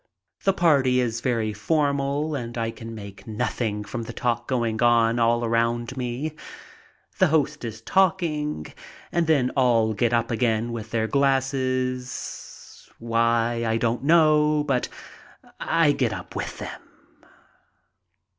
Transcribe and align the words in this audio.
The 0.45 0.53
party 0.53 0.99
is 0.99 1.21
very 1.21 1.53
formal 1.53 2.33
and 2.33 2.57
I 2.57 2.71
can 2.71 2.95
make 2.95 3.27
nothing 3.27 3.83
from 3.83 4.01
the 4.01 4.13
talk 4.13 4.47
going 4.47 4.81
on 4.81 5.19
all 5.19 5.43
about 5.43 5.95
me. 5.95 6.33
The 7.19 7.27
host 7.27 7.63
is 7.63 7.81
talking 7.81 8.65
and 9.11 9.27
then 9.27 9.51
all 9.51 9.93
get 9.93 10.11
up 10.11 10.31
again 10.31 10.71
with 10.71 10.89
their 10.89 11.05
glasses. 11.07 12.89
Why, 12.97 13.63
I 13.63 13.77
don't 13.77 14.03
know, 14.03 14.63
but 14.63 14.89
I 15.59 15.91
get 15.91 16.13
up 16.13 16.35
with 16.35 16.57
them. 16.57 16.81